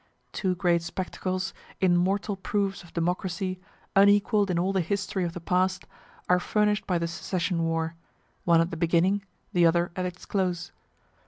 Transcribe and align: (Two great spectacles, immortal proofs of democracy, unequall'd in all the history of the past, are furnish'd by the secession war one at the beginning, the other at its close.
(Two 0.33 0.55
great 0.55 0.81
spectacles, 0.81 1.53
immortal 1.79 2.35
proofs 2.35 2.81
of 2.81 2.91
democracy, 2.91 3.59
unequall'd 3.95 4.49
in 4.49 4.57
all 4.57 4.73
the 4.73 4.81
history 4.81 5.23
of 5.23 5.33
the 5.33 5.39
past, 5.39 5.85
are 6.27 6.39
furnish'd 6.39 6.87
by 6.87 6.97
the 6.97 7.07
secession 7.07 7.61
war 7.61 7.93
one 8.43 8.61
at 8.61 8.71
the 8.71 8.77
beginning, 8.77 9.23
the 9.53 9.67
other 9.67 9.91
at 9.95 10.07
its 10.07 10.25
close. 10.25 10.71